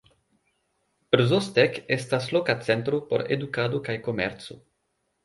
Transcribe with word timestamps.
Brzostek 1.15 1.77
estas 1.95 2.29
loka 2.37 2.55
centro 2.69 3.01
por 3.13 3.25
edukado 3.37 3.83
kaj 3.89 3.97
komerco. 4.09 4.59